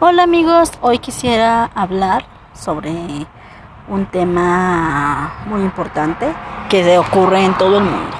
[0.00, 2.90] Hola amigos, hoy quisiera hablar sobre
[3.86, 6.34] un tema muy importante
[6.68, 8.16] que ocurre en todo el mundo.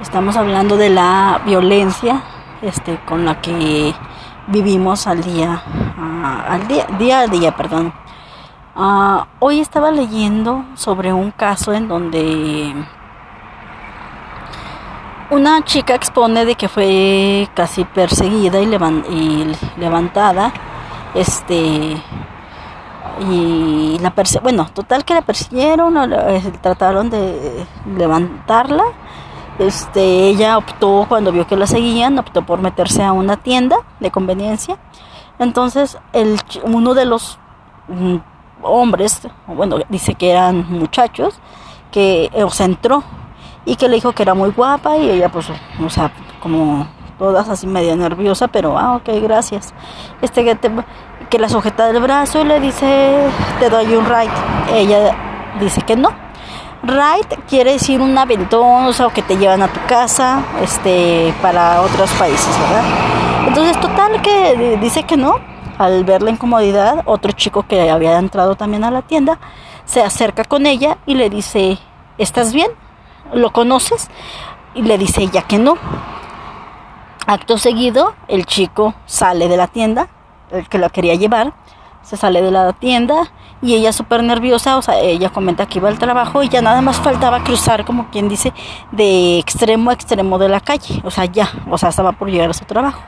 [0.00, 2.22] Estamos hablando de la violencia
[2.62, 3.94] este, con la que
[4.46, 5.62] vivimos al día,
[5.98, 7.92] ah, al día, día a día, perdón.
[8.74, 12.74] Ah, hoy estaba leyendo sobre un caso en donde
[15.30, 18.66] una chica expone de que fue casi perseguida y
[19.76, 20.50] levantada
[21.14, 22.02] este
[23.30, 28.84] y la bueno total que la persiguieron eh, trataron de levantarla
[29.58, 34.10] este ella optó cuando vio que la seguían optó por meterse a una tienda de
[34.10, 34.78] conveniencia.
[35.38, 37.38] Entonces el uno de los
[37.88, 38.16] mm,
[38.62, 41.40] hombres bueno dice que eran muchachos
[41.90, 43.02] que o se entró
[43.64, 45.48] y que le dijo que era muy guapa y ella pues
[45.84, 46.86] o sea como
[47.18, 49.74] todas así media nerviosa, pero ah, ok, gracias.
[50.22, 50.56] Este que,
[51.28, 53.26] que la sujeta del brazo y le dice,
[53.58, 54.30] te doy un ride.
[54.72, 55.14] Ella
[55.60, 56.10] dice que no.
[56.82, 62.10] Ride quiere decir un aventón, o que te llevan a tu casa, este, para otros
[62.12, 62.84] países, ¿verdad?
[63.48, 65.36] Entonces, total que dice que no.
[65.76, 69.38] Al ver la incomodidad, otro chico que había entrado también a la tienda
[69.84, 71.78] se acerca con ella y le dice,
[72.18, 72.70] ¿estás bien?
[73.32, 74.08] ¿Lo conoces?
[74.74, 75.78] Y le dice ella que no.
[77.28, 80.08] Acto seguido, el chico sale de la tienda,
[80.50, 81.52] el que la quería llevar,
[82.00, 85.90] se sale de la tienda y ella súper nerviosa, o sea, ella comenta que iba
[85.90, 88.54] al trabajo y ya nada más faltaba cruzar, como quien dice,
[88.92, 92.48] de extremo a extremo de la calle, o sea, ya, o sea, estaba por llegar
[92.48, 93.02] a su trabajo.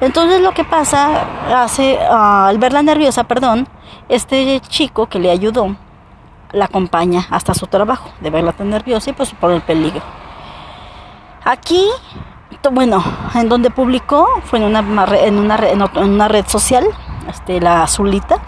[0.00, 3.68] Entonces lo que pasa, hace, ah, al verla nerviosa, perdón,
[4.08, 5.76] este chico que le ayudó,
[6.52, 10.00] la acompaña hasta su trabajo, de verla tan nerviosa y pues por el peligro.
[11.44, 11.86] Aquí
[12.70, 13.02] bueno,
[13.34, 14.80] en donde publicó fue en una,
[15.16, 16.84] en una, en una red social,
[17.28, 18.38] este, la azulita,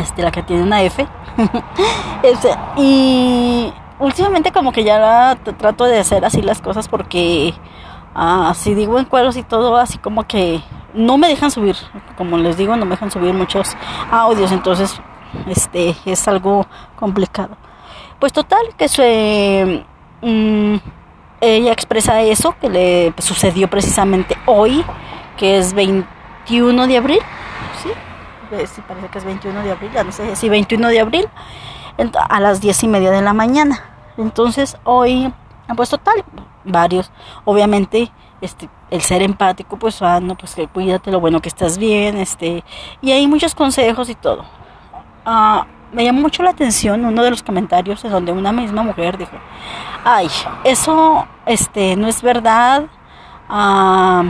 [0.00, 1.06] este, la que tiene una F.
[2.22, 7.54] este, y últimamente como que ya trato de hacer así las cosas porque
[8.14, 10.62] ah, digo en cuadros y todo, así como que
[10.94, 11.76] no me dejan subir,
[12.16, 13.76] como les digo, no me dejan subir muchos
[14.10, 15.00] audios, entonces
[15.46, 16.66] este es algo
[16.96, 17.56] complicado.
[18.18, 19.84] Pues total que se...
[20.22, 20.76] Mm,
[21.40, 24.84] ella expresa eso que le sucedió precisamente hoy,
[25.36, 27.20] que es 21 de abril,
[27.82, 27.90] ¿sí?
[28.66, 31.28] Sí, parece que es 21 de abril, ya no sé, sí, 21 de abril,
[32.28, 33.82] a las 10 y media de la mañana.
[34.16, 35.32] Entonces, hoy,
[35.76, 36.24] pues total,
[36.64, 37.10] varios,
[37.44, 38.10] obviamente,
[38.40, 42.64] este, el ser empático, pues, ah, pues que cuídate, lo bueno que estás bien, este,
[43.02, 44.44] y hay muchos consejos y todo.
[45.24, 49.18] Ah, me llamó mucho la atención uno de los comentarios en donde una misma mujer
[49.18, 49.36] dijo,
[50.04, 50.28] ay,
[50.64, 52.86] eso este, no es verdad,
[53.48, 54.24] ah,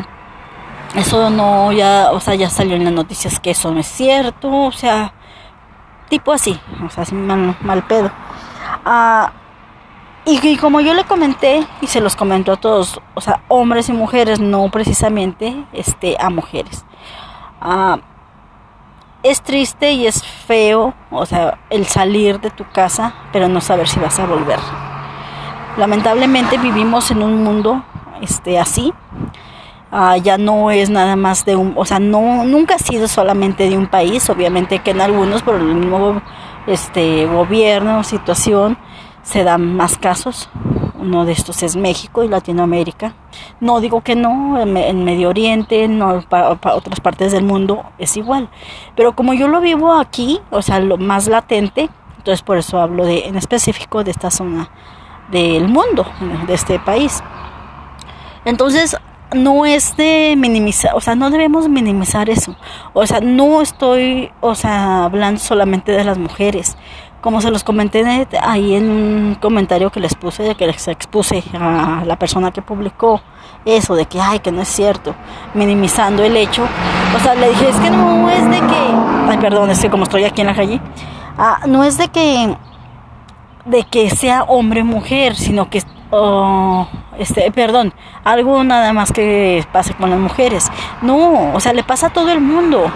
[0.95, 4.51] eso no, ya, o sea, ya salió en las noticias que eso no es cierto,
[4.51, 5.13] o sea,
[6.09, 8.11] tipo así, o sea, mal, mal pedo.
[8.85, 9.33] Ah,
[10.25, 13.93] y, como yo le comenté y se los comentó a todos, o sea, hombres y
[13.93, 16.85] mujeres, no precisamente este, a mujeres.
[17.61, 17.99] Ah,
[19.31, 23.89] es triste y es feo, o sea, el salir de tu casa, pero no saber
[23.89, 24.59] si vas a volver.
[25.77, 27.85] Lamentablemente vivimos en un mundo
[28.23, 28.93] este así.
[29.93, 33.69] Ah, ya no es nada más de un, o sea, no nunca ha sido solamente
[33.69, 36.21] de un país, obviamente que en algunos por el mismo
[36.67, 38.77] este gobierno, situación
[39.23, 40.51] se dan más casos,
[41.07, 43.15] uno de estos es México y Latinoamérica.
[43.61, 48.49] No digo que no, en, Medio Oriente, no, para, otras partes del mundo es igual.
[48.97, 53.05] Pero como yo lo vivo aquí, o sea, lo más latente, entonces por eso hablo
[53.05, 54.69] de, en específico de esta zona
[55.31, 56.07] del mundo,
[56.47, 57.23] de este país.
[58.45, 58.97] Entonces,
[59.35, 62.57] no es de minimizar, o sea, no debemos minimizar eso.
[62.93, 66.77] O sea, no estoy, o sea, hablando solamente de las mujeres
[67.27, 68.05] como se los comenté
[68.41, 73.21] ahí en un comentario que les puse, que les expuse a la persona que publicó
[73.65, 75.13] eso, de que, ay, que no es cierto,
[75.53, 76.63] minimizando el hecho.
[77.17, 78.95] O sea, le dije, es que no es de que,
[79.29, 80.81] ay, perdón, es que como estoy aquí en la calle,
[81.37, 82.57] ah, no es de que,
[83.65, 86.87] de que sea hombre mujer, sino que, oh,
[87.19, 87.93] este, perdón,
[88.23, 90.71] algo nada más que pase con las mujeres.
[91.03, 92.89] No, o sea, le pasa a todo el mundo.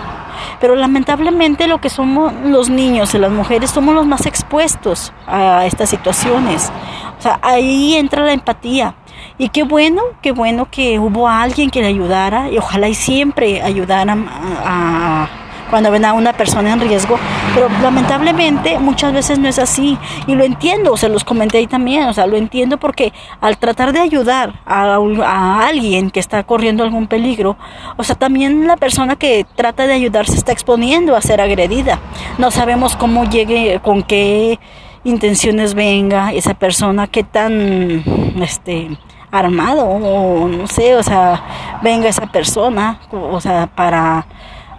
[0.61, 5.67] Pero lamentablemente lo que somos los niños y las mujeres somos los más expuestos a
[5.67, 6.71] estas situaciones.
[7.19, 8.95] O sea, ahí entra la empatía.
[9.39, 13.63] Y qué bueno, qué bueno que hubo alguien que le ayudara y ojalá y siempre
[13.63, 15.29] ayudaran a,
[15.71, 17.19] cuando ven a una persona en riesgo,
[17.55, 22.05] pero lamentablemente muchas veces no es así y lo entiendo, se los comenté ahí también,
[22.05, 26.83] o sea, lo entiendo porque al tratar de ayudar a, a alguien que está corriendo
[26.83, 27.57] algún peligro,
[27.97, 31.99] o sea, también la persona que trata de ayudar se está exponiendo a ser agredida.
[32.39, 34.59] No sabemos cómo llegue, con qué
[35.05, 38.03] intenciones venga esa persona, qué tan
[38.43, 38.99] este
[39.31, 44.27] armado o no sé, o sea, venga esa persona, o sea, para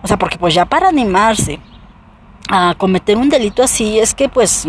[0.03, 1.59] o sea, porque pues ya para animarse
[2.49, 4.67] a cometer un delito así es que pues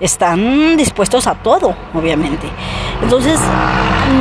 [0.00, 2.48] están dispuestos a todo, obviamente.
[3.02, 3.40] Entonces,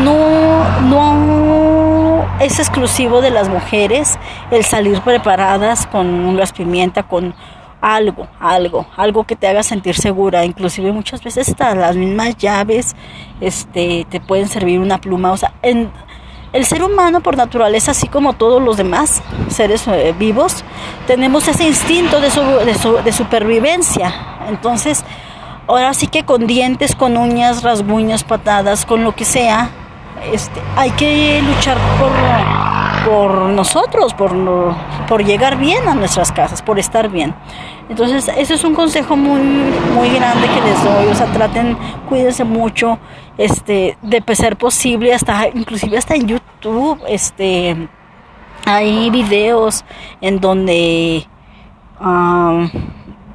[0.03, 4.17] no no es exclusivo de las mujeres
[4.51, 7.33] el salir preparadas con un pimienta, con
[7.81, 10.45] algo, algo, algo que te haga sentir segura.
[10.45, 12.95] Inclusive muchas veces hasta las mismas llaves
[13.41, 15.31] este, te pueden servir una pluma.
[15.31, 15.91] O sea, en,
[16.53, 20.63] el ser humano por naturaleza, así como todos los demás seres eh, vivos,
[21.07, 22.29] tenemos ese instinto de,
[23.03, 24.13] de, supervivencia.
[24.47, 25.03] Entonces,
[25.67, 29.71] ahora sí que con dientes, con uñas, rasguños, patadas, con lo que sea,
[30.31, 32.11] este, hay que luchar por
[33.03, 34.31] por nosotros, por,
[35.07, 37.35] por llegar bien a nuestras casas, por estar bien.
[37.89, 41.07] Entonces, ese es un consejo muy, muy grande que les doy.
[41.07, 41.77] O sea, traten,
[42.07, 42.97] cuídense mucho,
[43.37, 47.87] este, de ser posible, hasta, inclusive hasta en YouTube, este,
[48.65, 49.83] hay videos
[50.21, 51.27] en donde,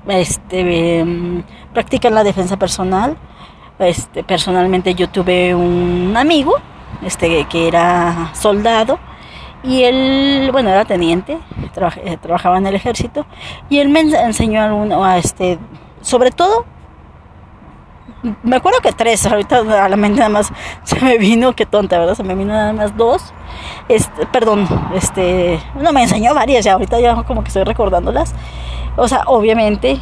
[0.08, 1.04] este,
[1.72, 3.16] practican la defensa personal.
[3.78, 6.54] Este, personalmente yo tuve un amigo,
[7.02, 8.98] este, que era soldado,
[9.62, 11.38] y él, bueno, era teniente,
[12.04, 13.24] eh, trabajaba en el ejército,
[13.68, 15.58] y él me enseñó a, a este,
[16.00, 16.64] sobre todo,
[18.42, 21.98] me acuerdo que tres, ahorita a la mente nada más se me vino, qué tonta,
[21.98, 22.14] ¿verdad?
[22.14, 23.32] Se me vino nada más dos,
[23.88, 28.34] este, perdón, este, no me enseñó varias, ya ahorita ya como que estoy recordándolas,
[28.96, 30.00] o sea, obviamente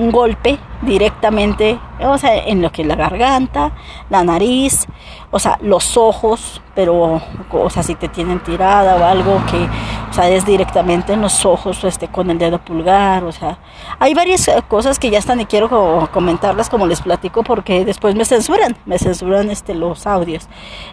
[0.00, 3.72] un golpe directamente, o sea, en lo que es la garganta,
[4.08, 4.86] la nariz,
[5.30, 7.20] o sea, los ojos, pero,
[7.50, 9.68] o sea, si te tienen tirada o algo que,
[10.08, 13.58] o sea, es directamente en los ojos, este, con el dedo pulgar, o sea,
[13.98, 18.24] hay varias cosas que ya están y quiero comentarlas como les platico porque después me
[18.24, 20.48] censuran, me censuran, este, los audios.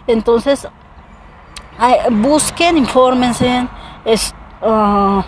[0.06, 0.68] Entonces,
[2.10, 3.66] busquen, infórmense,
[4.04, 5.22] es, uh,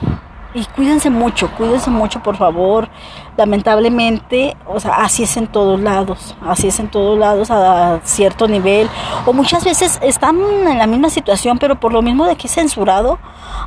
[0.52, 2.88] y cuídense mucho, cuídense mucho por favor.
[3.36, 8.48] Lamentablemente, o sea, así es en todos lados, así es en todos lados a cierto
[8.48, 8.88] nivel.
[9.26, 12.54] O muchas veces están en la misma situación, pero por lo mismo de que es
[12.54, 13.18] censurado,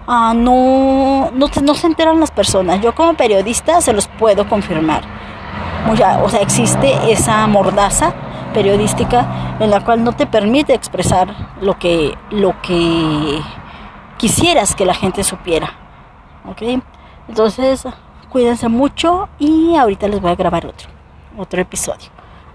[0.08, 2.82] uh, no, no, no, se enteran las personas.
[2.82, 5.04] Yo como periodista se los puedo confirmar.
[5.90, 5.96] o
[6.30, 8.14] sea, existe esa mordaza
[8.54, 13.42] periodística en la cual no te permite expresar lo que, lo que
[14.18, 15.83] quisieras que la gente supiera.
[16.46, 16.84] ¿Ok?
[17.28, 17.88] Entonces,
[18.30, 20.90] cuídense mucho y ahorita les voy a grabar otro,
[21.38, 22.10] otro episodio.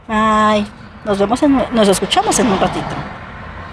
[0.06, 0.66] Bye.
[1.04, 2.86] Nos vemos, en, nos escuchamos en un ratito.